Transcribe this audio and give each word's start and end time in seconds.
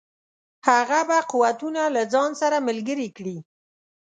هغه 0.67 0.99
به 1.09 1.19
قوتونه 1.31 1.83
له 1.95 2.01
ځان 2.13 2.31
سره 2.41 2.57
ملګري 2.67 3.09
کړي. 3.17 3.37